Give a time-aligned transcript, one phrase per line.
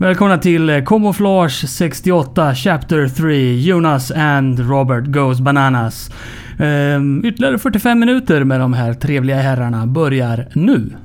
[0.00, 6.10] Välkomna till eh, Camouflage 68 Chapter 3 Jonas and Robert Goes Bananas.
[6.58, 10.96] Ehm, ytterligare 45 minuter med de här trevliga herrarna börjar nu.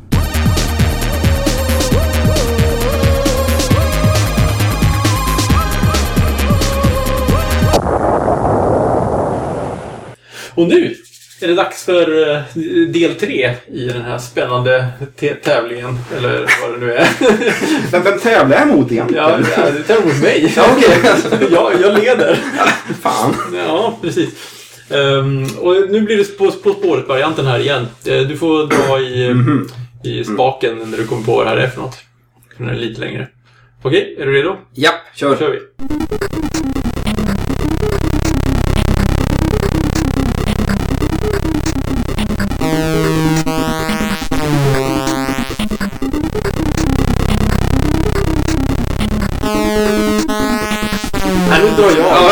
[10.55, 10.95] Och nu
[11.43, 12.41] är det dags för eh,
[12.87, 14.87] del tre i den här spännande
[15.43, 15.97] tävlingen.
[16.17, 17.07] Eller vad det nu är.
[17.91, 19.23] Men vem tävlar jag mot egentligen?
[19.57, 20.53] Ja, det tävlar mot mig.
[20.55, 20.97] Ja, okej.
[21.51, 22.39] jag, jag leder.
[23.01, 23.35] Fan.
[23.67, 24.29] Ja, precis.
[24.89, 27.87] Ehm, och nu blir det På, på spåret-varianten här igen.
[28.05, 29.69] Eh, du får dra i, Mhm.
[30.03, 31.97] i spaken när du kommer på vad det här är för något.
[32.57, 33.27] Den är lite längre.
[33.83, 34.55] Okej, är du redo?
[34.75, 35.35] Då kör.
[35.35, 35.59] kör vi.
[51.81, 52.07] Drar jag.
[52.07, 52.31] Ja,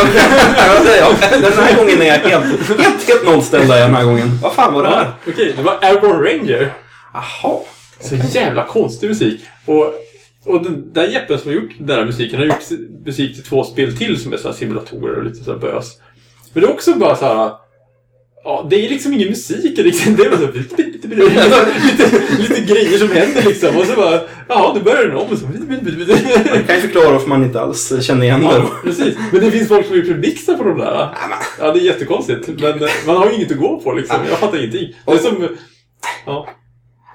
[0.99, 1.37] ja.
[1.41, 4.40] Den här gången är jag helt, helt, helt nollställd den här gången.
[4.41, 5.04] Vad fan var det här?
[5.04, 6.74] Ja, Okej, det var Airborne Ranger.
[7.13, 7.59] Jaha.
[7.99, 9.41] Så jävla konstig musik.
[9.65, 9.93] Och,
[10.46, 13.63] och den där Jeppen som har gjort den här musiken har gjort musik till två
[13.63, 15.98] spel till som är så här simulatorer och lite så här bös.
[16.54, 17.52] Men det är också bara så här...
[18.50, 19.78] Ja, det är liksom ingen musik.
[19.78, 20.16] Liksom.
[20.16, 21.08] Det är bara så lite, lite,
[22.40, 23.78] lite grejer som händer liksom.
[23.78, 24.22] Och så bara...
[24.48, 25.28] Ja, nu börjar den om.
[25.32, 25.46] Och så,
[26.55, 28.46] Jag kan ju förklara varför man inte alls känner igen det.
[28.46, 28.70] Ja, då.
[28.84, 29.16] precis.
[29.32, 31.10] Men det finns folk som har gjort remixar på de där.
[31.60, 32.48] Ja, det är jättekonstigt.
[32.48, 34.18] Men eh, man har ju inget att gå på liksom.
[34.30, 34.94] Jag fattar ingenting.
[35.05, 35.48] Det är som...
[36.26, 36.50] Ja,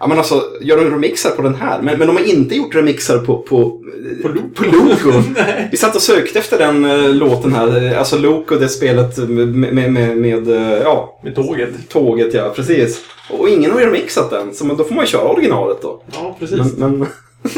[0.00, 1.83] Ja, men alltså, gör de remixar på den här?
[1.83, 3.81] Men, men de har inte gjort remixar på, på,
[4.23, 4.48] På Loco.
[4.55, 5.23] på Loco.
[5.70, 7.95] Vi satt och sökte efter den eh, låten här.
[7.97, 11.89] Alltså Loco, det spelet med, med, med, med eh, ja, med tåget.
[11.89, 13.05] tåget, ja, precis.
[13.31, 16.03] Och ingen har ju remixat den, så då får man ju köra originalet då.
[16.12, 16.59] Ja, precis.
[16.77, 17.09] Men, men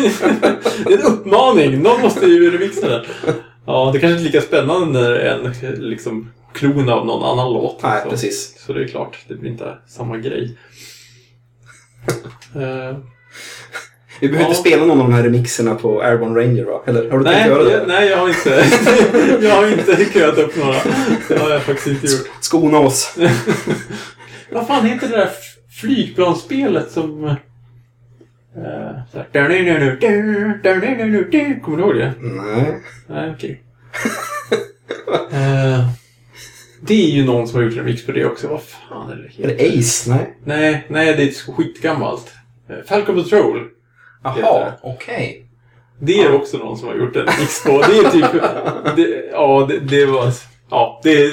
[0.85, 1.83] Det är en uppmaning.
[1.83, 3.05] Någon måste ju remixa den.
[3.67, 5.53] Ja, det kanske inte är lika spännande när en
[5.91, 7.83] liksom, klon av någon annan låt.
[7.83, 8.55] nej, så, precis.
[8.67, 10.57] Så det är klart, det blir inte samma grej.
[12.55, 12.99] Eh,
[14.21, 14.49] Vi behöver Ja.
[14.49, 16.83] inte spela någon av de här remixerna på Airborne Ranger va?
[16.87, 17.71] Eller har du nej, tänkt göra det?
[17.73, 18.65] jag, nej, jag har inte
[19.47, 20.77] Jag har inte köat upp några.
[21.29, 22.29] Det har jag faktiskt inte gjort.
[22.41, 23.17] Skona oss.
[24.51, 25.31] Vad fan heter det där
[25.81, 27.25] flygplansspelet som...
[27.25, 27.35] eh,
[31.63, 32.13] Kommer du ihåg det?
[32.21, 32.83] Nej.
[33.07, 33.63] Nej, okej.
[35.33, 35.89] Eh,
[36.81, 38.49] det är ju någon som har gjort en remix på det också.
[38.49, 39.45] Vad fan är det?
[39.45, 40.11] Är det Ace?
[40.11, 40.39] Nej.
[40.45, 42.33] Nej, nej, det är skitgammalt.
[42.71, 43.59] Eh, Falcon Patrol.
[44.25, 45.47] Heter Jaha, okej.
[46.01, 47.71] Det är också någon som har gjort en remix på.
[47.71, 48.43] Det är typ...
[48.97, 50.33] Det, ja, det, det var...
[50.71, 51.31] Ja, det...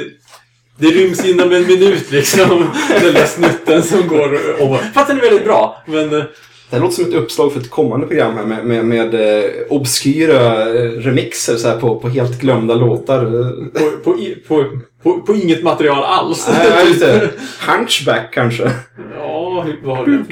[0.77, 2.69] Det ryms inom en minut liksom.
[3.01, 4.79] Den där snutten som går och...
[4.93, 5.83] Fast den är väldigt bra.
[5.85, 6.23] Men...
[6.73, 9.43] Det här låter som ett uppslag för ett kommande program här med, med, med eh,
[9.69, 13.25] obskyra eh, remixer så här, på, på helt glömda låtar.
[13.73, 14.17] På, på,
[14.47, 16.49] på, på, på inget material alls.
[16.51, 17.29] Nej, just det.
[17.67, 18.71] Hunchback kanske.
[19.17, 20.17] Ja, vad har du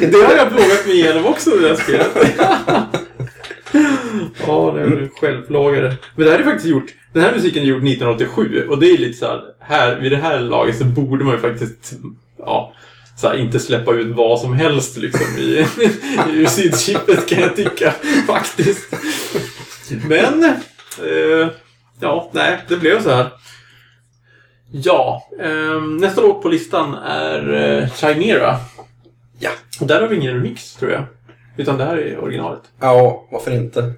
[0.00, 0.22] det.
[0.26, 2.16] Har jag plågat mig igenom också, det där spelet.
[4.46, 5.94] Ja, det är en självplågare.
[6.16, 6.94] Men det här är faktiskt gjort...
[7.18, 10.16] Den här musiken är gjord 1987 och det är lite så här, här vid det
[10.16, 11.92] här laget så borde man ju faktiskt...
[12.38, 12.72] Ja,
[13.16, 15.66] så här, inte släppa ut vad som helst liksom i,
[16.42, 17.94] i sydchippet kan jag tycka
[18.26, 18.94] faktiskt.
[20.08, 20.44] Men...
[21.04, 21.48] Eh,
[22.00, 23.26] ja, nej, det blev så här.
[24.72, 28.56] Ja, ehm, nästa låt på listan är eh, Chimera.
[29.38, 29.50] Ja.
[29.80, 31.04] Och där har vi ingen remix, tror jag.
[31.56, 32.62] Utan det här är originalet.
[32.80, 33.92] Ja, varför inte?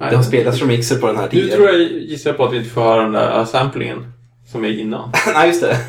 [0.00, 0.10] Nej.
[0.10, 1.56] Det har spelats remixer på den här Nu tidigare.
[1.56, 4.12] tror jag, gissar på att vi inte får höra den där samplingen
[4.52, 5.12] som är innan.
[5.34, 5.76] Nej, just det.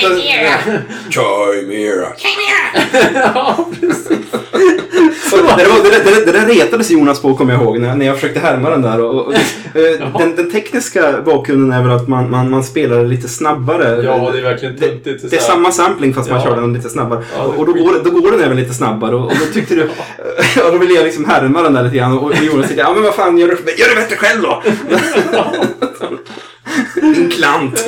[0.00, 0.58] Chimera!
[1.10, 2.08] Chimera.
[3.34, 4.18] ja, precis.
[5.36, 8.14] Det, var, det, där- det, där retades Jonas på, kommer jag ihåg, när, när jag
[8.14, 9.00] försökte härma den där.
[9.00, 9.32] Och, och,
[9.74, 14.02] eh, den, den tekniska bakgrunden är väl att man, man, man spelar lite snabbare.
[14.04, 15.30] Ja, det är verkligen det, töntigt.
[15.30, 16.44] det är samma sampling fast man Ja.
[16.46, 17.22] kör den lite snabbare.
[17.36, 19.14] Ja, det och då går, då går den även lite snabbare.
[19.16, 19.88] Och, och då tyckte du...
[20.56, 22.18] Ja, då ville jag liksom härma den där lite grann.
[22.18, 24.62] Och Jonas tyckte, ja men vad fan, gör det, gör det bättre själv då!
[27.00, 27.84] Din klant!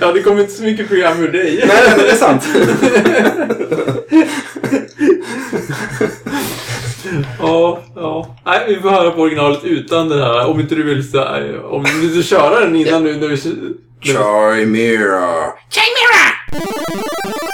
[0.00, 1.64] Ja, det kommer inte så mycket program ur dig.
[1.68, 2.42] Nej, nej, nej, det är sant.
[7.40, 8.36] Ja, ja.
[8.46, 10.46] Nej, vi får höra på originalet utan det här.
[10.46, 13.36] Om inte du vill, så här, om du vill köra den innan nu när vi...
[13.36, 15.52] när vi- Chimera.
[15.70, 17.51] Chimera!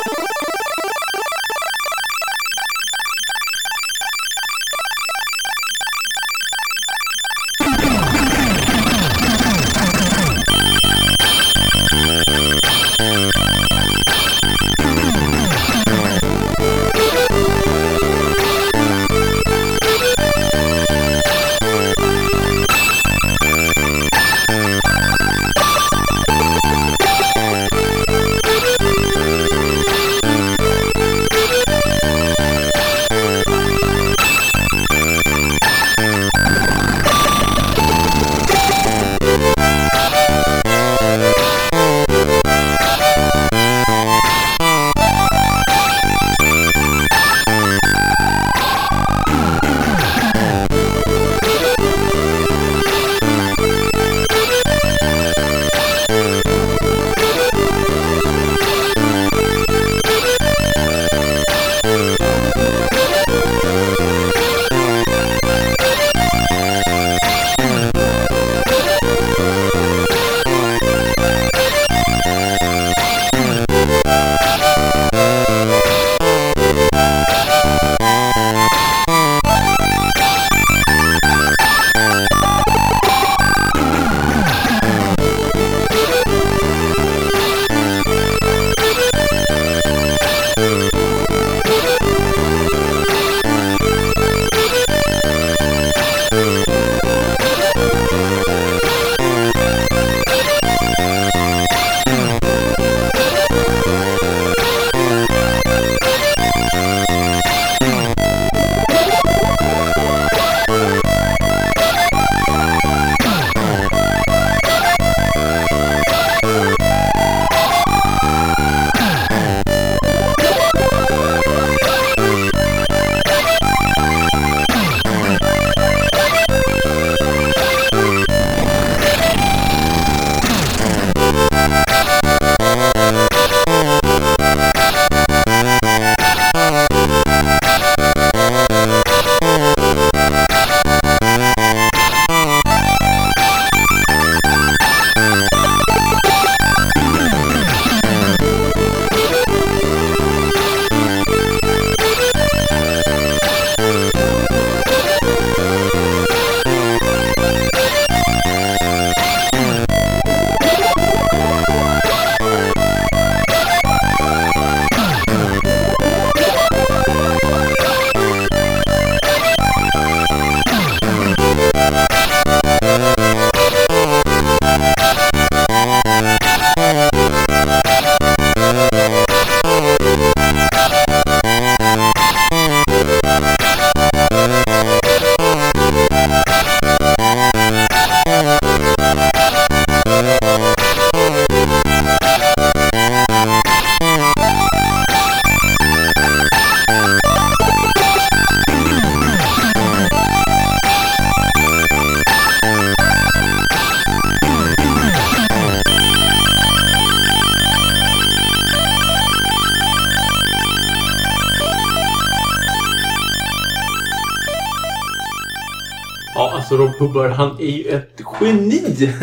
[216.99, 219.13] Hubbard, han är ju ett geni!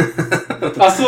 [0.78, 1.04] Alltså,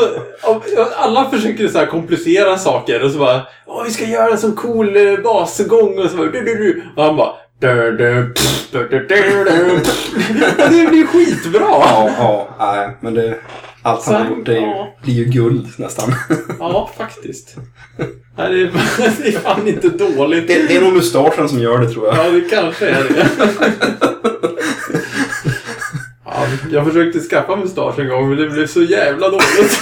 [0.95, 4.55] alla försöker så här komplicera saker och så bara Åh, vi ska göra en sån
[4.55, 6.83] cool eh, basgång och så bara du, du, du.
[6.95, 9.79] Och han bara du, du, pff, du, du, du, du,
[10.57, 11.59] Det blir skitbra!
[11.61, 13.37] Ja, ja, nej, men det...
[13.81, 14.95] Allt han har gjort är ju, ja.
[15.03, 16.13] blir ju guld nästan.
[16.59, 17.55] Ja, faktiskt.
[18.37, 18.71] Nej, det, är,
[19.23, 20.47] det är fan inte dåligt.
[20.47, 22.17] Det, det är nog mustaschen som gör det tror jag.
[22.17, 23.27] Ja, det kanske är det.
[26.51, 29.81] Ja, jag försökte skaffa mustasch en gång, men det blev så jävla dåligt.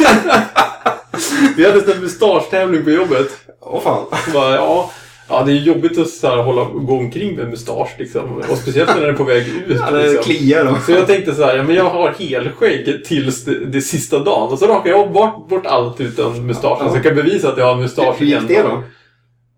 [1.58, 3.28] Vi hade en mustaschtävling på jobbet.
[3.62, 4.06] Åh fan.
[4.34, 4.92] Bara, ja,
[5.30, 8.44] ja, det är jobbigt att så här, hålla, gå omkring med mustasch liksom.
[8.50, 9.78] Och speciellt när den är på väg ut.
[9.80, 10.24] Ja, liksom.
[10.24, 10.78] kliar då.
[10.86, 14.52] Så jag tänkte så här, ja, men jag har helskägg tills det, det sista dagen.
[14.52, 16.86] Och så rakar jag bort, bort allt utan mustaschen.
[16.86, 16.90] Ja.
[16.90, 18.84] Så jag kan bevisa att jag har mustasch Hur gick det då?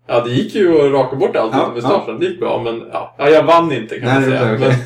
[0.08, 2.20] Ja, det gick ju att raka bort allt Ja, utan mustaschen.
[2.20, 4.54] Det gick bra, men ja, ja, jag vann inte kan Nej, man det säga.
[4.54, 4.76] okej.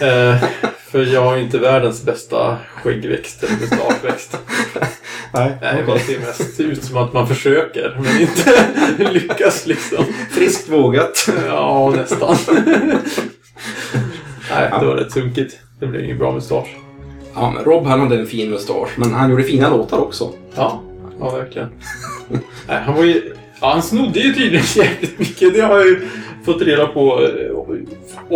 [0.00, 0.42] Men, eh,
[0.90, 4.38] för jag har inte världens bästa skäggväxt eller mustaschväxt.
[5.34, 5.94] Nej, Nej, okej.
[5.94, 8.66] det ser mest ut som att man försöker, men inte
[9.12, 10.04] lyckas liksom.
[10.30, 11.28] Friskt vågat.
[11.46, 12.36] Ja, nästan.
[14.50, 15.58] Nej, det var rätt sunkigt.
[15.80, 16.76] Det blev ingen bra mustasch.
[17.34, 20.32] Ja, men Rob han hade en fin mustasch, men han gjorde fina låtar också.
[20.54, 20.82] Ja,
[21.20, 21.68] ja verkligen.
[22.68, 23.34] Nej, han var ju...
[23.60, 25.54] Ja, han snodde ju tydligen jävligt mycket.
[25.54, 26.08] Det har jag ju
[26.52, 27.58] fått reda på eh,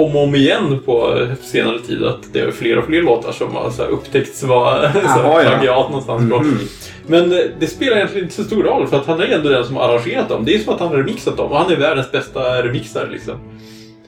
[0.02, 2.04] om och om igen på senare tid.
[2.04, 5.40] Att det är fler och fler låtar som har så här, upptäckts vara ja.
[5.42, 6.23] plagiat någonstans.
[6.23, 6.59] Mhm.
[7.07, 9.64] Men eh, det spelar egentligen inte så stor roll för att han är ändå den
[9.64, 10.45] som har arrangerat dem.
[10.45, 13.35] Det är som att han har remixat dem och han är världens bästa remixare liksom.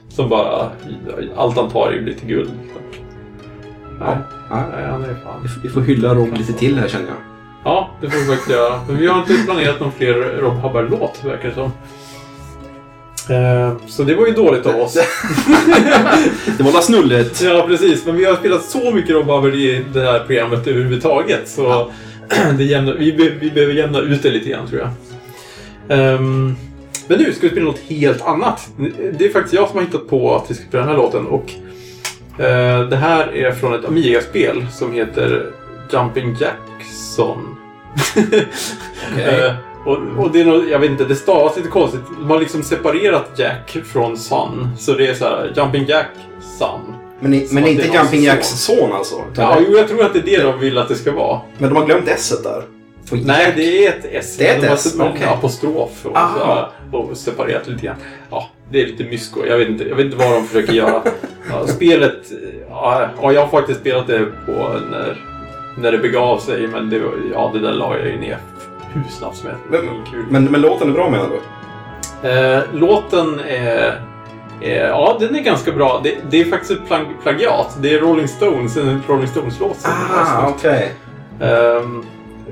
[0.09, 0.69] Som bara...
[1.35, 2.49] Allt han tar är ju till guld.
[2.63, 2.81] Liksom.
[3.99, 4.17] Nej,
[4.49, 5.39] Ja, nej, han är fan...
[5.43, 7.15] vi får- vi får hylla Rob lite till här känner jag.
[7.63, 8.79] Ja, det får vi faktiskt göra.
[8.87, 11.71] Men vi har inte planerat någon fler Rob Hubbard-låt, verkar det som.
[13.29, 14.93] Eh, Så det var ju dåligt av oss.
[16.57, 17.41] Det var snullet.
[17.41, 18.05] Ja, precis.
[18.05, 21.49] Men vi har spelat så mycket Rob Hubbard i det här programmet överhuvudtaget.
[21.49, 21.91] Så
[22.57, 24.89] det jämnar, vi, vi behöver jämna ut det lite grann, tror jag.
[25.99, 26.55] Ehm,
[27.07, 28.67] men nu ska vi spela något helt annat.
[29.17, 31.25] Det är faktiskt jag som har hittat på att vi ska spela den här låten.
[31.27, 31.51] Och
[32.43, 35.51] eh, Det här är från ett Amiga-spel som heter
[35.91, 37.55] Jumping Jackson.
[39.13, 39.45] Okej.
[39.45, 39.53] Eh,
[39.85, 42.01] och, och det är nog, jag vet inte, det stavas lite konstigt.
[42.19, 44.69] De har liksom separerat Jack från Son.
[44.77, 46.07] Så det är så här, Jumping Jack
[46.59, 46.79] Son.
[47.19, 48.77] Men, i- men inte Jumping Jacks son.
[48.77, 49.15] son alltså?
[49.35, 51.39] Ja, jo, jag tror att det är det de vill att det ska vara.
[51.57, 52.63] Men de har glömt S där.
[53.11, 54.35] Nej, det är ett S.
[54.39, 55.23] Det är ett De S, okej.
[55.27, 56.37] apostrof och, Aha.
[56.39, 56.69] så här,
[57.09, 57.95] och separerat lite grann.
[58.31, 59.45] Ja, det är lite mysko.
[59.45, 61.01] Jag vet inte, jag vet inte vad de försöker göra.
[61.49, 62.17] Ja, spelet,
[62.69, 64.51] ja, ja, jag har faktiskt spelat det på
[64.91, 65.17] när,
[65.77, 67.01] när det begav sig, men det,
[67.33, 68.37] ja, det där la jag ju ner
[68.95, 70.25] var Men- kul.
[70.29, 71.39] Men, men låten är bra menar du?
[72.29, 74.01] Eh, låten är,
[74.61, 74.87] är...
[74.87, 76.01] Ja, den är ganska bra.
[76.03, 77.77] Det, det är faktiskt ett plag, plagiat.
[77.81, 80.91] Det är Rolling Stones, en Rolling Stones-låt som Ah, okej.
[81.41, 82.03] Ehm,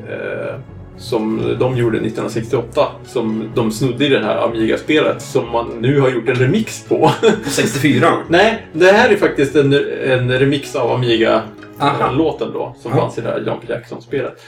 [0.10, 0.56] eh,
[0.98, 2.88] som de gjorde 1968.
[3.06, 5.22] Som de snodde i det här Amiga-spelet.
[5.22, 7.12] Som man nu har gjort en remix på.
[7.22, 8.14] På 64?
[8.28, 9.74] Nej, det här är faktiskt en,
[10.06, 10.96] en remix av Aha.
[10.96, 12.76] Amiga-låten då.
[12.82, 12.98] Som Ja.
[12.98, 14.42] fanns i det här Jump Jackson-spelet.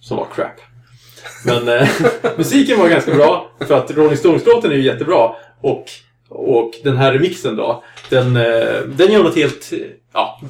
[0.00, 0.60] Som var crap.
[1.44, 1.88] Men eh,
[2.36, 3.50] musiken var ganska bra.
[3.66, 5.30] För att Rolling Stones-låten är ju jättebra.
[5.60, 5.84] Och,
[6.28, 7.84] och den här remixen då.
[8.08, 9.72] Den, eh, den gör något helt...
[10.12, 10.40] Ja,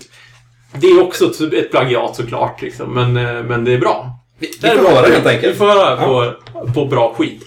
[0.73, 2.63] det är också ett, ett plagiat såklart.
[2.63, 4.19] Liksom, men, eh, men det är bra.
[4.39, 5.55] Vi, vi får höra helt enkelt.
[5.55, 6.33] Vi får höra på,
[6.75, 7.45] på bra skit.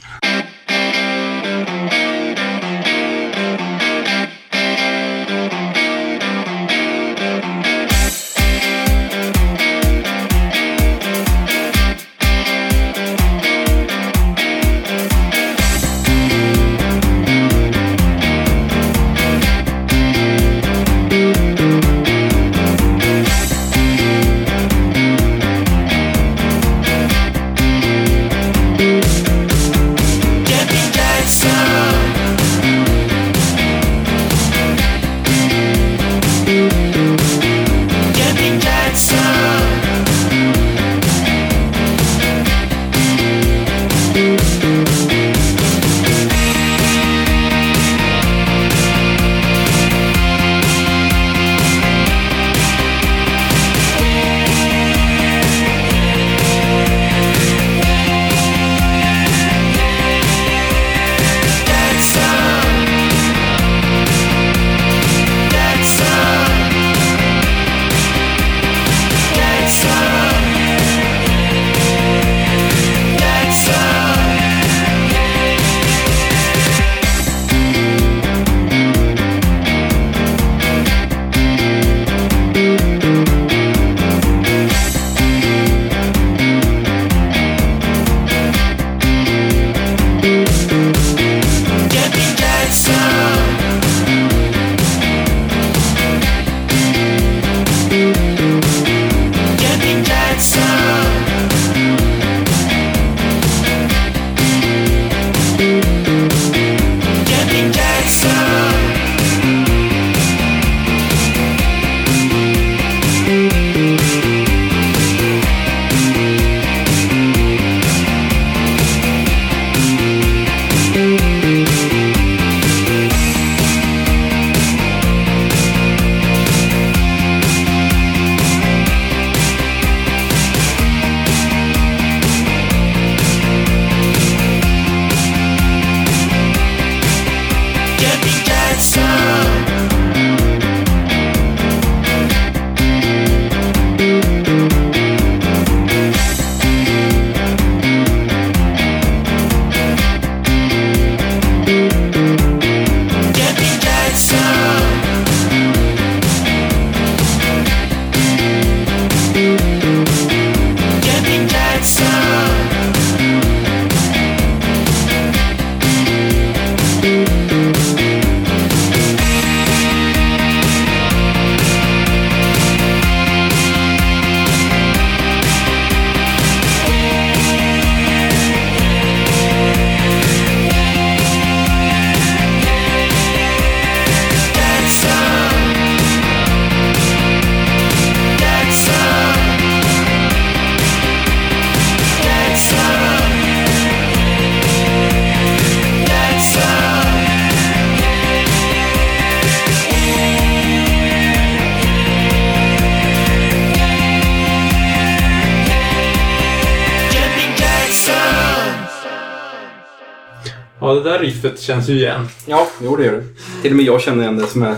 [211.32, 212.28] Ja, det där riffet känns ju igen.
[212.46, 213.24] Ja, jo det gör det.
[213.62, 214.76] Till och med jag känner igen det som är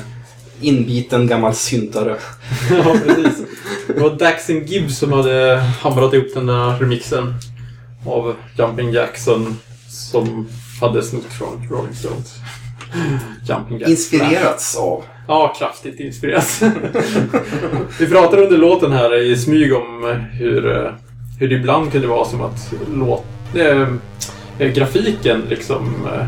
[0.62, 2.16] inbiten gammal syntare.
[2.72, 3.42] Ja, precis.
[3.88, 7.34] Det var Daxon Gibbs som hade hamrat ihop den där remixen
[8.08, 9.58] av Jumping Jackson
[9.90, 10.48] som
[10.82, 12.36] hade snott från Rolling Stones.
[13.50, 13.90] Jumping Jack.
[13.90, 15.04] Inspirerats av.
[15.28, 16.62] Ja, kraftigt inspirerat.
[18.00, 20.92] Vi pratade under låten här i smyg om hur, eh,
[21.40, 23.88] hur det ibland kunde vara som att låt, äh,
[24.74, 26.28] grafiken liksom s-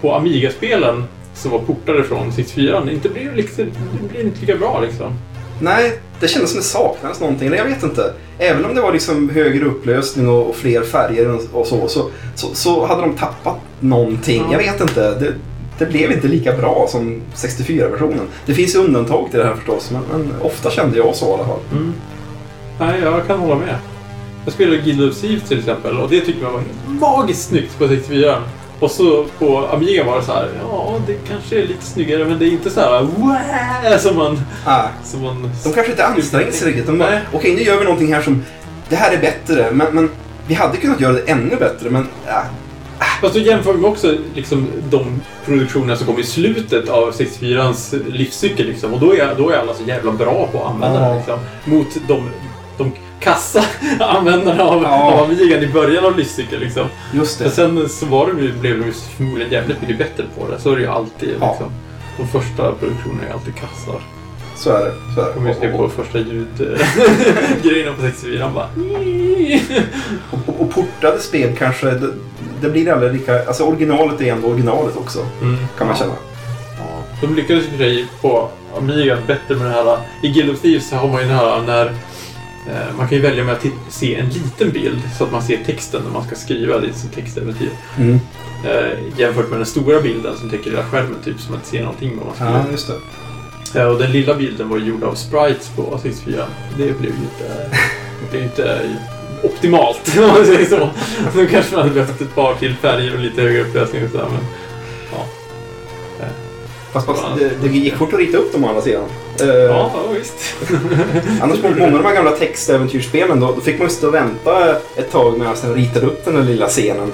[0.00, 3.64] på Amiga-spelen som var portade från 64 inte blev, liksom,
[4.02, 5.12] det blev inte lika bra liksom.
[5.60, 7.46] Nej, det kändes som det saknades någonting.
[7.46, 8.12] Eller jag vet inte.
[8.38, 12.10] Även om det var liksom högre upplösning och, och fler färger och, och så, så,
[12.34, 14.42] så, så hade de tappat någonting.
[14.46, 14.52] Ja.
[14.52, 15.18] Jag vet inte.
[15.18, 15.34] Det,
[15.78, 18.26] det blev inte lika bra som 64-versionen.
[18.46, 21.32] Det finns ju undantag till det här förstås, men, men ofta kände jag så i
[21.32, 21.60] alla fall.
[21.72, 21.92] Mm.
[22.78, 23.76] Nej, jag kan hålla med.
[24.44, 27.88] Jag spelade Guild of Thieves till exempel och det tyckte man var magiskt snyggt på
[27.88, 28.42] 64.
[28.80, 32.38] Och så på Amiga var det så här, ja det kanske är lite snyggare men
[32.38, 34.40] det är inte så här wow, som man...
[34.66, 36.86] Ah, Som man de kanske inte ansträngde sig riktigt.
[36.86, 38.44] De bara, okej nu gör vi någonting här som,
[38.88, 40.10] det här är bättre, men, men
[40.46, 42.42] vi hade kunnat göra det ännu bättre, men ja,
[43.20, 48.66] Fast då jämför vi också liksom, de produktioner som kom i slutet av 64ans livscykel.
[48.66, 51.08] Liksom, och då är, då är alla så jävla bra på att använda Ja.
[51.08, 51.16] det.
[51.16, 52.30] Liksom, mot de,
[52.78, 52.92] de
[53.24, 53.64] kassa
[54.00, 55.12] användarna av, Ja.
[55.12, 56.62] av Amigan i början av livscykeln.
[56.62, 56.86] Liksom.
[57.12, 57.54] just Men det.
[57.54, 60.60] sen så var de ju, blev de ju förmodligen jävligt mycket bättre på det.
[60.60, 61.34] Så är det ju alltid.
[61.40, 61.48] Ja.
[61.50, 61.72] Liksom.
[62.16, 64.00] De första produktionerna är alltid kassar.
[64.56, 64.92] Så är det.
[65.14, 65.54] Så är det.
[65.54, 68.68] Ser Och- på och- första ljudgrejerna på 64 bara...
[70.30, 72.10] Och, och portade spel kanske, det,
[72.60, 73.44] det blir aldrig lika...
[73.46, 75.56] Alltså originalet är ändå originalet också, Mm.
[75.78, 76.12] kan man känna.
[76.78, 79.98] Ja, de lyckades sig på Amiga bättre med det här.
[80.22, 81.92] I Guild of Thieves har man ju det här när eh,
[82.96, 86.02] man kan ju välja med att se en liten bild så att man ser texten
[86.04, 87.70] när man ska skriva lite som textäventyr.
[87.98, 88.20] Mm.
[88.64, 91.82] Eh, jämfört med den stora bilden som täcker hela skärmen typ som att inte ser
[91.82, 92.52] någonting vad man skriver.
[92.52, 92.90] Ja, just
[93.72, 93.80] det.
[93.80, 96.44] Eh, och den lilla bilden var gjord av sprites på 64.
[96.76, 97.70] Det blev ju inte,
[98.30, 98.80] det ju inte
[99.42, 100.90] optimalt om man säger så.
[101.34, 104.28] Då kanske man hade behövt ett par till färger och lite högre upplösning och sådär.
[104.30, 104.44] Men.
[106.94, 109.04] Fast, fast det, det gick fort att rita upp dem å andra sidan.
[109.40, 110.54] Eh, Ja, ja, visst.
[111.42, 114.14] Annars på många av de här gamla textäventyrsspelen då, då fick man ju stå och
[114.14, 117.12] vänta ett tag med att sen ritade upp den där lilla scenen.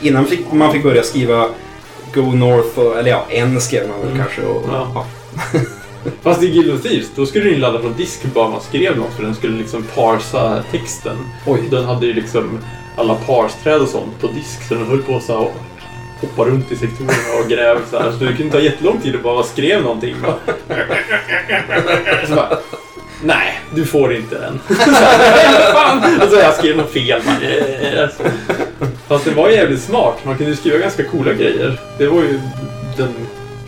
[0.00, 1.48] Innan fick, man fick börja skriva
[2.14, 4.18] Go North, och, eller ja, en skrev man väl Mm.
[4.22, 4.42] kanske.
[4.42, 4.90] Och, Ja.
[4.94, 5.06] ja.
[6.22, 9.12] Fast i Guild of Thieves, då skulle den ladda från disk bara man skrev något
[9.16, 11.16] för den skulle liksom parsa texten.
[11.46, 11.60] Oj.
[11.70, 12.58] Den hade ju liksom
[12.96, 15.50] alla parsträd och sånt på disk så den höll på så
[16.22, 18.12] här hoppa runt i sektorerna och gräv så här.
[18.12, 20.16] Så det kunde ta jättelång tid att bara skrev någonting.
[20.22, 20.36] Bara.
[22.26, 22.58] Så bara,
[23.24, 24.60] Nej, du får inte den.
[25.72, 26.20] Fan!
[26.20, 27.20] Alltså jag skrev något fel.
[29.08, 30.24] Fast det var jävligt smart.
[30.24, 31.80] Man kunde skriva ganska coola grejer.
[31.98, 32.40] Det var ju
[32.96, 33.14] den...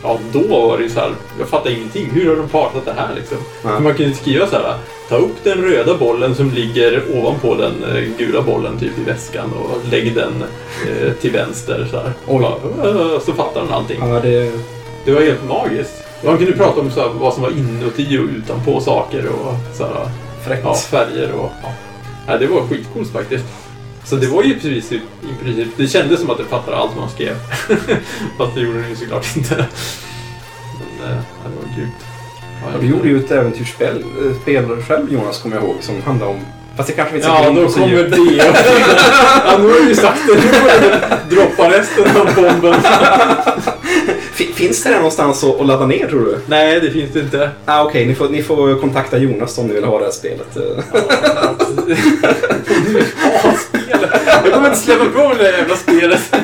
[0.05, 1.11] Ja, då var det ju så här.
[1.39, 2.09] Jag fattar ingenting.
[2.13, 3.37] Hur har de partat det här liksom?
[3.63, 3.79] Ja.
[3.79, 4.73] Man kunde skriva så här.
[5.09, 9.53] Ta upp den röda bollen som ligger ovanpå den eh, gula bollen typ i väskan
[9.53, 10.33] och lägg den
[10.89, 12.13] eh, till vänster så här.
[12.27, 12.41] Oj.
[12.41, 13.97] Bara, "Åh", så fattar den allting.
[13.99, 14.51] Ja, det,
[15.05, 16.03] Det var helt magiskt.
[16.25, 19.83] Han kunde prata om så här, vad som var inuti och utanpå saker och så
[19.83, 21.49] här, ja, färger och...
[21.63, 21.69] Ja.
[22.27, 23.45] Ja, det var skitcoolt faktiskt.
[24.05, 25.67] Så det var ju precis i, i princip...
[25.77, 27.35] Det kändes som att det fattade allt man skrev.
[28.37, 29.55] Fast det gjorde det ju såklart inte.
[30.99, 31.93] Men eh, det var grymt.
[32.61, 36.31] Ja, Du gjorde ju ett äventyrsspel eh, spel själv Jonas, kommer jag ihåg, som handlade
[36.31, 36.39] om...
[36.77, 38.17] Fast det kanske vi inte ska Ja, då kommer det.
[39.45, 40.33] Ja, nu har du ju sagt det.
[40.35, 40.81] Nu får
[41.29, 42.81] du droppa resten av bomben.
[44.33, 46.39] Fi- Finns det där någonstans att, ladda ner tror du?
[46.47, 47.49] Nej, det finns det inte.
[47.65, 50.47] Ah, Okej, ni, får, ni får kontakta Jonas om ni vill ha det här spelet.
[50.55, 50.61] Ja.
[54.43, 56.35] Jag kommer inte släppa på det där jävla spelet.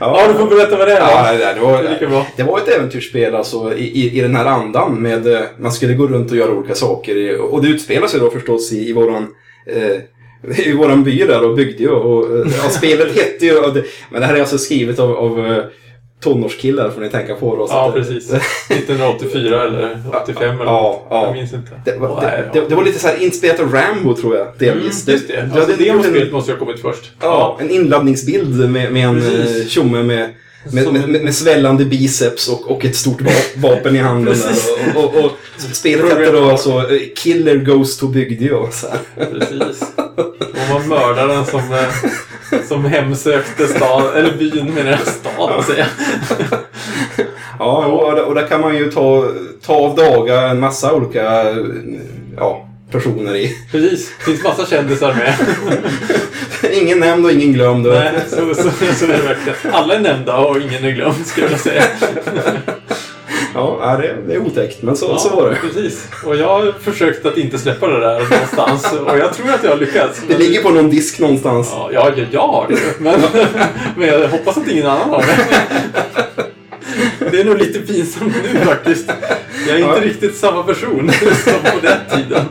[0.00, 1.00] Ja, du får berätta vad det är.
[1.00, 1.60] Ja, det,
[2.06, 5.02] var, Det var ett äventyrsspel alltså, i, i, i den här andan.
[5.02, 7.40] Med, eh, man skulle gå runt och göra olika saker.
[7.40, 9.26] Och det utspelar sig då förstås i, i våran...
[9.66, 10.00] Eh,
[10.66, 11.90] i våran by där och byggde ju.
[11.90, 13.58] Och, eh, ja, spelet hette ju...
[13.58, 15.64] och det, men det här är alltså skrivet av, av eh,
[16.20, 17.66] tonårskillar får ni tänka på då.
[17.70, 18.32] Ja, precis.
[18.70, 21.24] 1984 eller 85 eller Ja, ja.
[21.26, 21.70] Jag minns inte.
[21.84, 24.58] Det var, det, det, det var lite så här inspelat av Rambo tror jag, Mm,
[24.58, 25.08] delvis.
[25.08, 25.42] just det.
[25.54, 27.10] Alltså, det gjort spelet en, måste ha kommit först.
[27.20, 30.30] ja, en inladdningsbild med, med en eh, tjomme med,
[30.72, 34.34] med, med, med, svällande biceps och, och ett stort va vapen i handen.
[34.96, 35.30] Och, och, och
[35.72, 38.66] spelet hette då alltså eh, Killer Goes to Bygdeå.
[39.16, 39.82] Precis.
[40.52, 41.88] Och man mördaren som, eh,
[42.68, 46.58] som hemsökte stad, eller byn menar jag, staden säger jag.
[47.58, 49.24] Ja, och, och, där- kan man ju ta,
[49.66, 51.44] ta av daga en massa olika
[52.36, 53.56] ja, personer i.
[53.72, 54.12] Precis.
[54.18, 55.34] Det finns massa kändisar med.
[56.82, 57.86] ingen nämnd och ingen glömd.
[57.86, 58.62] Nej, så, så,
[58.94, 59.74] så är det verkligen.
[59.74, 61.82] Alla är nämnda och ingen är glömd, skulle jag säga.
[63.54, 65.56] Ja, det, det är otäckt, men så, Ja, så var det.
[65.56, 66.08] Precis.
[66.26, 68.92] Och jag har försökt att inte släppa det där någonstans.
[69.06, 70.22] Och jag tror att jag har lyckats.
[70.28, 71.68] Det ligger på någon disk någonstans.
[71.72, 73.00] Ja, jag, jag, har det.
[73.00, 73.20] Men,
[73.96, 75.36] men jag hoppas att ingen annan har det.
[77.30, 79.10] Det är nog lite pinsamt nu faktiskt.
[79.68, 80.04] Jag är inte Ja.
[80.10, 81.10] riktigt samma person
[81.44, 82.44] som på den tiden.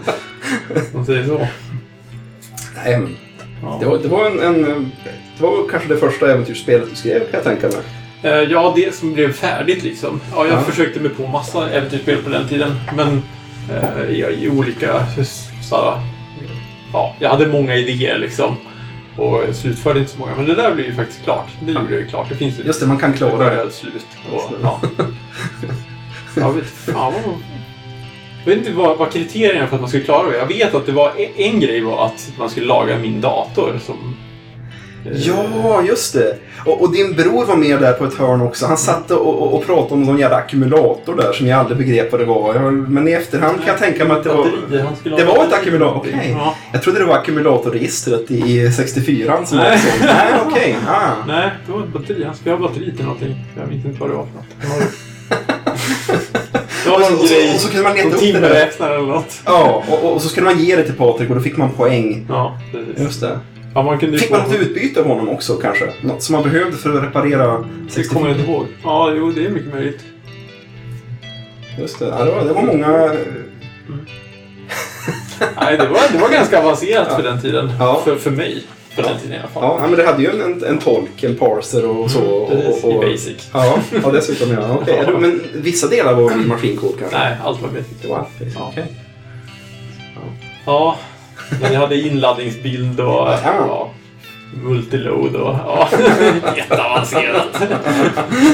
[0.94, 1.48] Om säger så.
[2.86, 3.16] Nej, men
[3.64, 3.78] Ja.
[3.82, 4.92] det var, det var en, en...
[5.38, 7.78] Det var kanske det första äventyrsspelet du skrev, kan jag tänka mig.
[8.24, 10.22] Eh, Ja, det som blev färdigt liksom.
[10.36, 10.62] Ja, jag Ja.
[10.62, 12.72] försökte mig på massa äventyrsspel på den tiden.
[12.96, 13.24] Men
[13.72, 15.06] eh, i, i olika...
[15.62, 16.02] Sådär,
[16.94, 18.56] ja, jag hade många idéer liksom.
[19.18, 20.36] Och slutförde inte så många.
[20.36, 21.48] Men det där blev ju faktiskt klart.
[21.62, 22.30] Det gjorde jag ju klart.
[22.30, 23.72] Det finns ju Just det, man kan klara det.
[23.72, 24.06] slut.
[24.34, 24.82] Och, ja.
[26.36, 27.34] Jag vet fan vad...
[28.46, 30.86] Jag vet inte vad, vad kriterierna för att man skulle klara det Jag vet att
[30.86, 34.16] det var en, en grej var att man skulle laga min dator som...
[35.06, 36.36] eh, Ja, just det.
[36.66, 38.66] Och, och din bror var med där på ett hörn också.
[38.66, 42.12] Han satt och, och, och pratade om någon jävla ackumulator där som jag aldrig begrep
[42.12, 42.56] vad det var.
[42.56, 44.48] Jag, men i efterhand kan jag tänka mig att det var...
[45.18, 46.36] Det var ett ackumulator, okej.
[46.38, 46.56] Ja.
[46.74, 49.80] Jag trodde det var ackumulatorregistret i 64 som var Nej.
[49.80, 50.02] sånt.
[50.02, 50.78] Nej, okej.
[50.88, 51.10] Ah.
[51.28, 52.24] Nej, det var ett batteri.
[52.24, 53.36] Han skulle ha batteri till någonting.
[53.60, 54.46] Jag vet inte vad det var för något.
[56.86, 58.96] Var, var Och så, och, så, och så kunde man leta upp det där.
[58.96, 59.42] eller något.
[59.46, 61.70] Ja, och, och, och så skulle man ge det till Patrik och då fick man
[61.70, 62.26] poäng.
[62.30, 63.04] Ja, precis.
[63.04, 63.40] Just det.
[63.80, 65.90] Ja, man kunde Fick man något utbyte av honom också kanske?
[66.02, 68.14] Något som man behövde för att reparera Det 64?
[68.14, 68.66] kommer jag inte ihåg.
[68.84, 70.00] Ja, jo, det är mycket möjligt.
[71.80, 72.06] Just det.
[72.06, 73.12] Ja, det, var, det var många...
[75.62, 77.72] Nej, det var, det var ganska avancerat för den tiden.
[77.80, 78.02] Ja.
[78.06, 78.64] För, för mig.
[78.96, 79.64] På den tiden i alla fall.
[79.64, 82.22] Ja, men det hade ju en, en, en tolk, en parser och så.
[82.24, 83.50] och, Mm, Precis, och, och, i basic.
[83.54, 84.84] Ja, ja dessutom ja.
[84.88, 85.20] Ja.
[85.20, 87.18] Men vissa delar var maskinkod kanske?
[87.18, 88.02] Nej, allt var basic.
[88.02, 88.56] Det var basic.
[88.56, 88.68] Ja.
[88.72, 88.86] Okej.
[90.66, 90.98] Ja,
[91.62, 93.90] men jag hade inladdningsbild och ja,
[94.64, 95.90] multiload och ja,
[96.58, 97.62] jätteavancerat.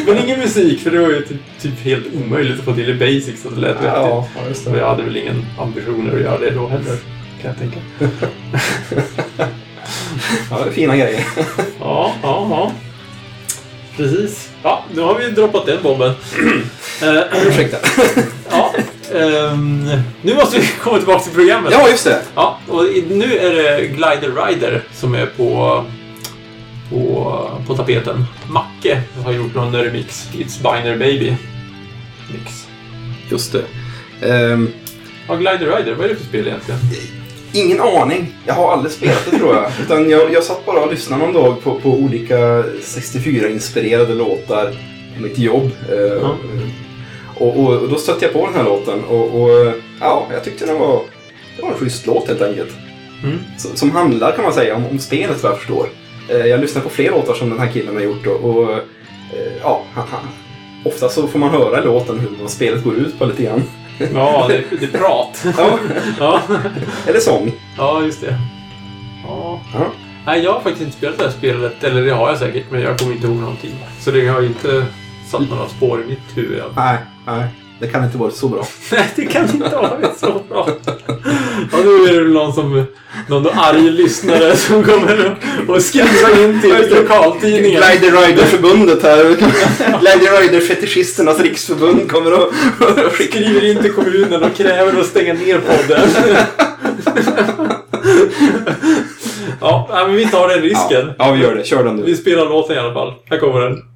[0.06, 2.94] Men ingen musik, för det var ju typ, typ helt omöjligt att få till i
[2.94, 3.86] basic så det lät vettigt.
[3.94, 4.80] Ja, just Och det.
[4.80, 6.98] jag hade väl ingen ambitioner att göra det då heller,
[7.42, 7.80] kan jag tänka.
[10.52, 11.24] Ja, det är fina grejer.
[11.80, 12.72] Ja, ja, ja.
[13.98, 14.50] Precis.
[14.64, 16.14] Ja, nu har vi droppat den bomben.
[17.48, 17.78] Ursäkta.
[18.50, 18.74] ja,
[19.14, 19.90] ehm,
[20.22, 21.72] nu måste vi komma tillbaka till programmet.
[21.74, 22.22] Ja, just det.
[22.36, 25.84] Ja, och nu är det Glider Rider som är på,
[26.90, 28.26] på, på tapeten.
[28.50, 30.30] Macke har gjort någon remix.
[30.34, 31.36] It's Biner Baby.
[32.34, 32.68] Mix.
[33.32, 33.64] Just det.
[34.30, 34.70] Ehm,
[35.28, 36.80] Ja, Glider Rider, vad är det för spel egentligen?
[37.54, 38.34] ingen aning.
[38.46, 39.72] Jag har aldrig spelat det tror jag.
[39.86, 42.36] Utan jag, jag satt bara och lyssnade någon dag på, på olika
[42.82, 44.72] 64-inspirerade låtar
[45.16, 45.72] på mitt jobb.
[45.90, 46.36] Eh, Ja.
[47.38, 50.66] Och, och, och då stötte jag på den här låten och, och ja, jag tyckte
[50.66, 51.02] den var,
[51.56, 52.76] det var en schysst låt helt enkelt.
[53.24, 53.40] Mm.
[53.58, 55.88] Som, som handlar kan man säga om, om spelet vad jag förstår.
[56.30, 58.80] Eh, jag lyssnar på fler låtar som den här killen har gjort och, och eh,
[59.62, 59.84] ja,
[60.86, 63.64] ofta så får man höra i låten hur spelet går ut på lite grann.
[64.14, 65.46] Ja, det, det är prat.
[65.58, 65.80] Ja,
[66.20, 66.42] Ja,
[67.08, 67.52] eller sång.
[67.78, 68.38] ja just det.
[69.28, 69.62] Ja.
[69.74, 69.86] Ja.
[70.26, 71.84] Nej, jag har faktiskt inte spelat det här spelet.
[71.84, 73.72] Eller det har jag säkert, men jag kommer inte ihåg någonting.
[74.00, 74.86] Så det har inte
[75.32, 76.64] satt några spår i mitt huvud.
[76.76, 77.48] Nej, nej.
[77.80, 78.68] Det kan inte vara så bra.
[78.92, 80.70] Nej, det kan inte ha varit så bra.
[81.72, 82.86] Ja, nu är det någon som...
[83.28, 85.36] Någon arg lyssnare som kommer
[85.68, 87.82] och skriver in till lokaltidningen.
[87.82, 89.24] Glider Rider-förbundet här.
[90.00, 92.32] Glider Rider-fetischisternas riksförbund kommer
[93.10, 93.38] skicka...
[93.38, 96.10] Skriver in till kommunen och kräver att stänga ner podden.
[99.62, 101.06] Ja, men vi tar den risken.
[101.08, 101.64] Ja, ja, vi gör det.
[101.64, 102.18] Kör den Vi nu.
[102.18, 103.14] spelar låten i alla fall.
[103.30, 103.95] Här kommer den.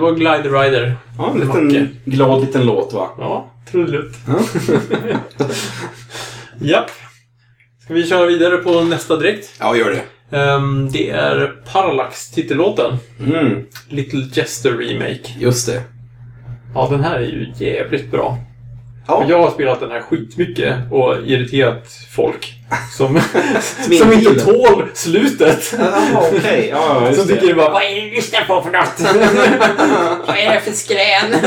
[0.00, 0.96] Var Glider Rider.
[1.18, 1.62] Ja, en Macke.
[1.62, 3.10] liten glad liten låt va?
[3.18, 4.16] Ja, trudelutt.
[4.28, 4.38] Ja.
[6.60, 6.90] Japp.
[7.84, 9.50] Ska vi köra vidare på nästa direkt?
[9.60, 10.36] Ja, gör det.
[10.36, 12.98] Ehm, det är Parallax-titellåten.
[13.20, 15.20] Mm, Little Jester Remake.
[15.38, 15.82] just det.
[16.74, 18.38] Ja, den här är ju jävligt bra.
[19.10, 22.54] Ja, Jag har spelat den här skitmycket och irriterat folk.
[22.96, 23.20] Som,
[24.00, 25.74] som inte tål slutet.
[25.78, 26.68] Jaha, okej.
[26.72, 29.00] Ja, just Som tycker det bara Vad är det du lyssnar på för något?
[30.26, 31.30] Vad är det för skrän?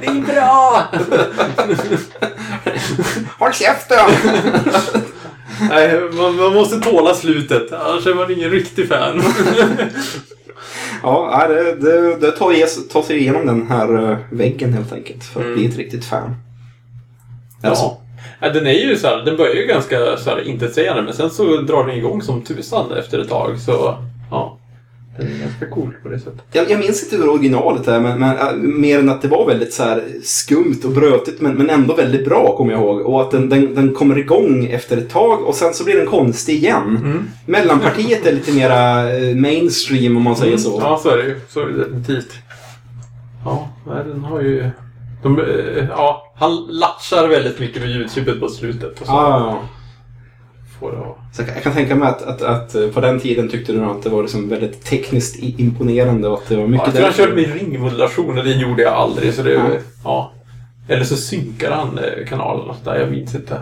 [0.00, 0.82] Det är bra!
[3.38, 3.98] Håll käften!
[5.70, 7.72] Nej, man, man måste tåla slutet.
[7.72, 9.22] Annars är man ingen riktig fan.
[11.02, 15.40] Ja, det, det, det tar, tar sig igenom den här eh, väggen helt enkelt för
[15.40, 15.58] att Mm.
[15.58, 16.34] bli ett riktigt fan.
[17.66, 17.96] Är det så?
[18.40, 18.50] Ja.
[18.50, 21.60] Den är ju så här, den börjar ju ganska så här intetsägande men sen så
[21.60, 23.60] drar den igång som tusan efter ett tag.
[23.60, 23.96] Så
[24.30, 24.58] ja,
[25.18, 26.42] den är ganska cool på det sättet.
[26.52, 29.46] Jag, jag minns inte hur originalet är, men, men äh, mer än att det var
[29.46, 33.00] väldigt så här skumt och brötigt, men, men ändå väldigt bra, kommer jag ihåg.
[33.00, 36.06] Och att den, den, den kommer igång efter ett tag och sen så blir den
[36.06, 37.00] konstig igen.
[37.04, 37.28] Mm.
[37.46, 40.78] Mellanpartiet är lite mera eh, mainstream, om man säger så.
[40.80, 41.40] Ja, så är det ju.
[41.48, 42.32] Så är det definitivt.
[43.44, 44.70] Ja, den har ju...
[45.22, 49.00] De, eh, ja, han latchar väldigt mycket med ljudchippet på slutet.
[49.00, 49.60] Och så Ja,
[50.80, 53.00] får det vara- så jag kan- jag kan tänka mig att, att, att eh, på
[53.00, 56.62] den tiden tyckte du att det var liksom väldigt tekniskt imponerande och att det var
[56.62, 59.34] Ja, mycket jag tror han körde med ringmodulation och det gjorde jag aldrig.
[59.34, 59.68] Så det, Ja.
[60.04, 60.32] ja.
[60.88, 63.60] Eller så synkade han eh, kanalerna där, jag minns inte.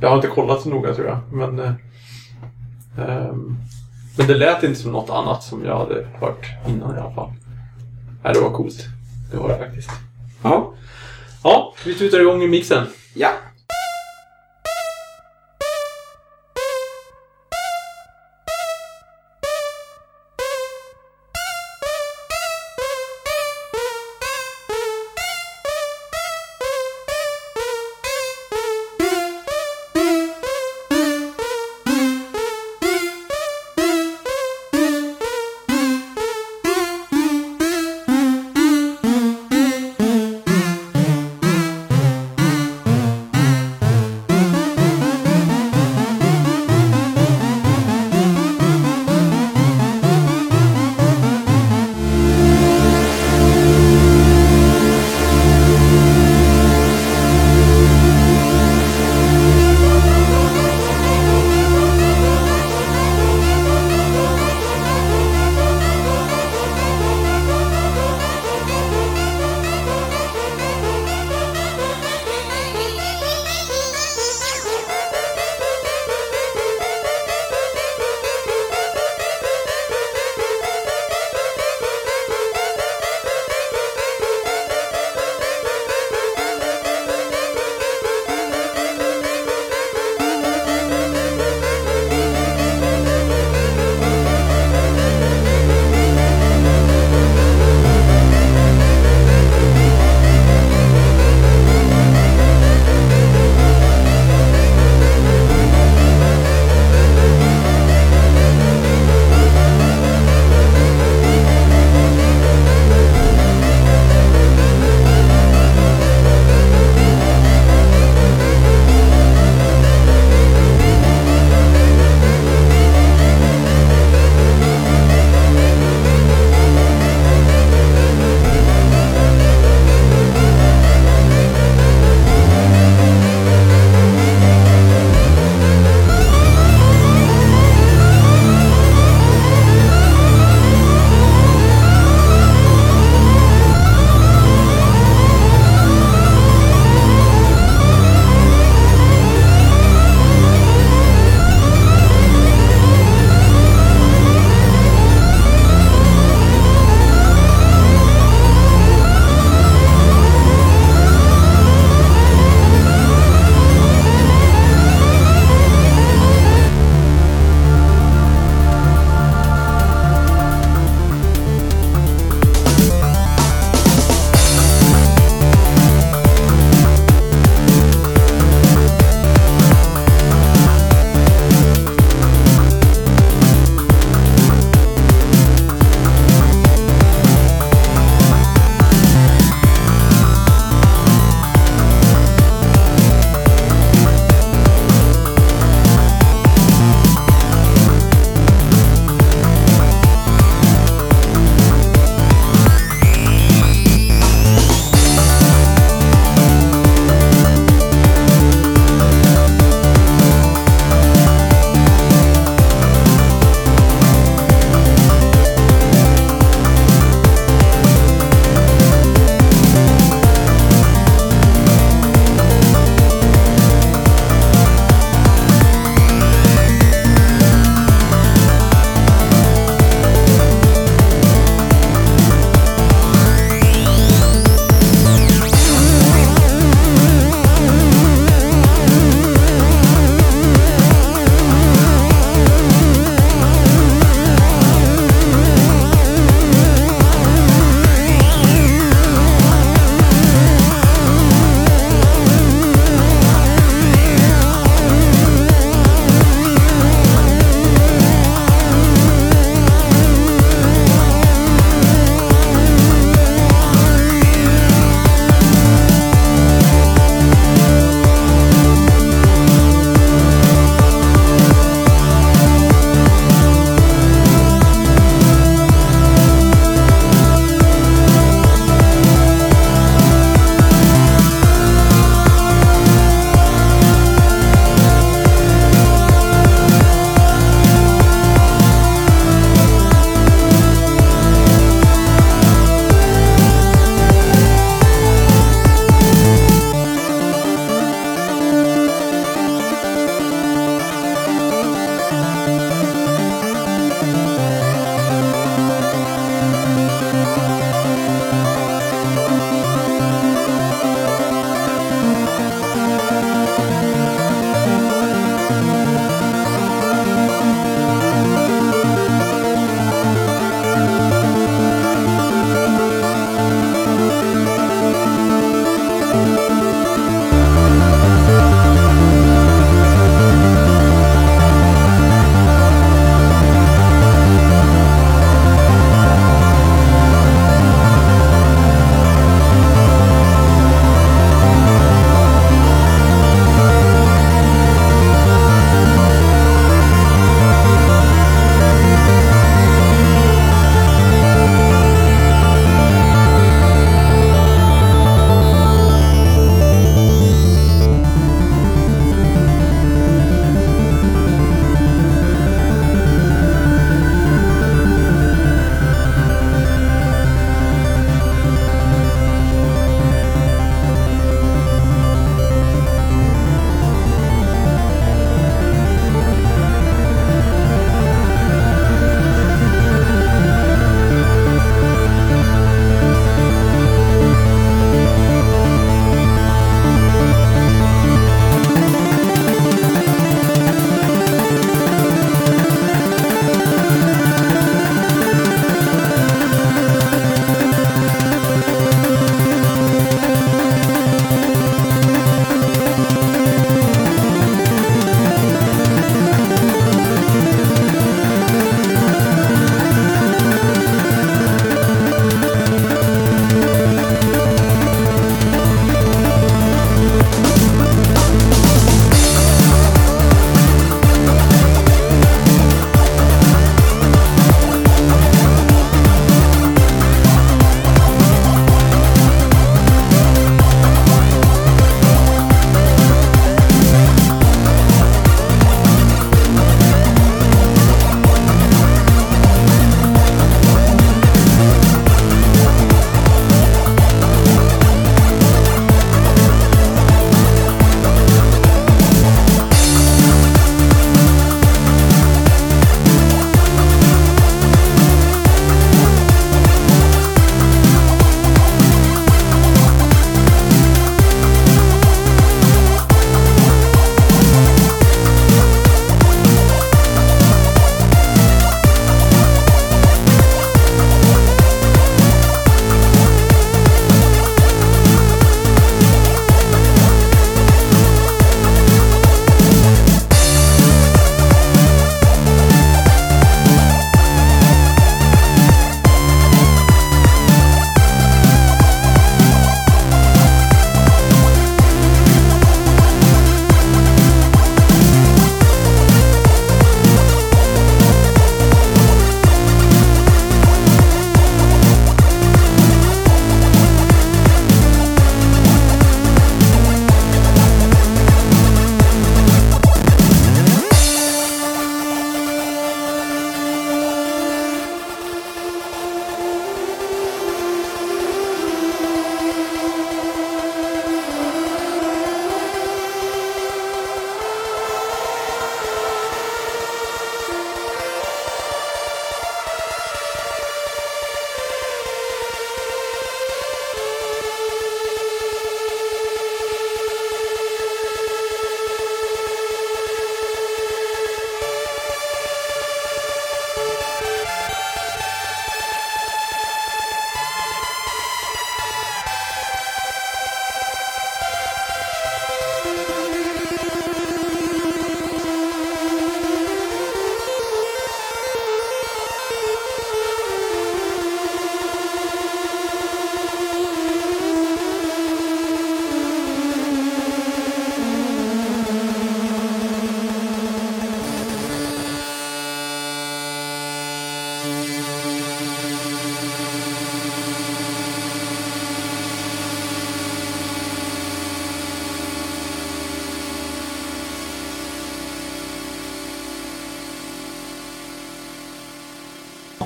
[0.00, 1.18] Jag har inte kollat så noga tror jag.
[1.32, 1.72] Men, eh,
[2.98, 3.56] ehm,
[4.18, 7.30] men det lät inte som något annat som jag hade hört innan i alla fall.
[8.24, 8.86] Nej, det var coolt.
[9.30, 9.90] Det var det faktiskt.
[10.42, 10.72] Ja.
[11.44, 12.86] Ja, vi tutar igång i mixen.
[13.14, 13.30] ja.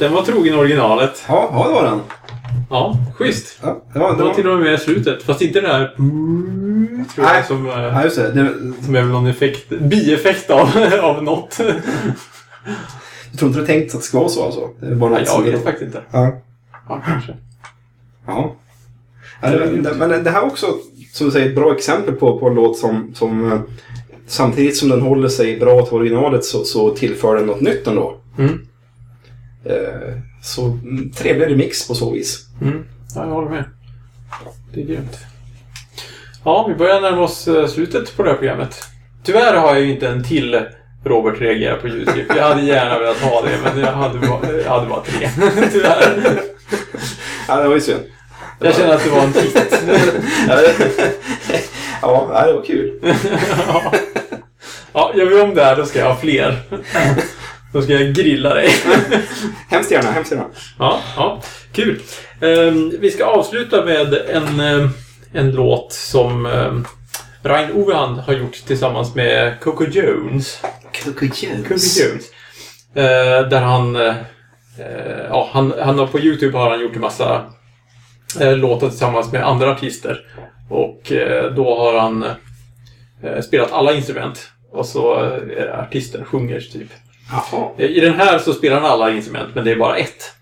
[0.01, 1.25] Den var trogen originalet.
[1.29, 2.01] Ja, ja, det var den.
[2.71, 3.59] Ja, schysst.
[3.63, 5.23] Ja, det var, Det var till och med i slutet.
[5.23, 5.95] Fast inte det där...
[7.15, 7.45] Tror jag, Nej.
[7.47, 8.33] som, eh, ja, just det.
[8.33, 8.55] det.
[8.85, 10.71] som är väl någon effekt, bieffekt av,
[11.03, 11.61] av något.
[13.31, 14.69] Jag tror inte du tänkt att det ska vara så alltså?
[14.81, 16.03] Det är bara Nej, jag vet faktiskt inte.
[16.11, 16.33] Ja.
[16.89, 17.37] Ja, kanske.
[18.27, 18.55] Ja.
[19.97, 20.67] Men det här är också,
[21.13, 23.61] som du säger, ett bra exempel på, på en låt som, som eh,
[24.27, 28.17] samtidigt som den håller sig bra till originalet så, så tillför den något nytt ändå.
[28.39, 28.67] Mm.
[29.69, 30.13] Eh,
[30.43, 32.47] så mm, trevlig remix på så vis.
[32.63, 32.85] Mm.
[33.15, 33.65] Ja, jag håller med.
[34.75, 35.19] Det är grymt.
[36.45, 38.85] Ja, vi börjar närma oss eh, slutet på det här programmet.
[39.25, 40.61] Tyvärr har jag ju inte en till
[41.05, 42.27] Robert reagerar på ljudklipp.
[42.37, 45.29] Jag hade gärna velat ha det, men jag hade bara, jag hade bara tre.
[45.73, 46.41] Tyvärr.
[47.49, 48.01] Ja, det var ju synd.
[48.61, 49.57] Jag känner att det var en titt.
[50.49, 50.57] Ja,
[52.47, 53.01] det- var kul.
[53.69, 53.93] Ja.
[54.93, 56.59] Ja, gör vi om det här då ska jag ha fler.
[57.77, 58.69] Då ska jag grilla dig.
[59.69, 60.47] Hemskt gärna, hemskt gärna.
[60.79, 62.01] Ja, ja kul.
[62.41, 64.89] Ehm, vi ska avsluta med en, ehm,
[65.33, 66.87] en låt som um,
[67.43, 70.63] Ryan Ovehand har gjort tillsammans med Coco Jones.
[71.05, 72.31] Coco Jones.
[72.95, 73.97] Eh, där han...
[73.97, 74.17] eh,
[74.79, 77.45] eh, ja, han, han har på YouTube har han gjort en massa
[78.41, 80.21] eh, låtar tillsammans med andra artister.
[80.71, 82.25] Och eh, då har han
[83.23, 84.51] eh, spelat alla instrument.
[84.71, 86.89] Och så eh, artisten sjunger typ.
[87.31, 87.69] Jaha.
[87.79, 90.33] I den här så spelar han alla instrument, men det är bara ett.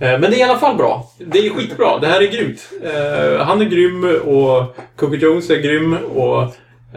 [0.00, 1.10] Eh, Men det är i alla fall bra.
[1.18, 1.98] Det är skitbra.
[1.98, 2.68] Det här är grymt.
[2.82, 6.42] Eh, Han är grym och Coco Jones är grym och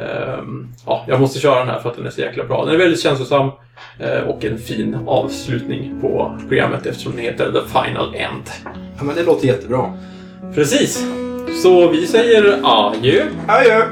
[0.01, 2.65] ehm, ja, jag måste köra den här för att den är så jäkla bra.
[2.65, 3.49] Den är väldigt känslosam
[3.99, 8.43] eh, och en fin avslutning på programmet eftersom den heter The Final End.
[8.97, 9.93] Ja, men det låter jättebra.
[10.55, 11.05] Precis.
[11.63, 13.23] Så vi säger adjö.
[13.47, 13.85] Adjö!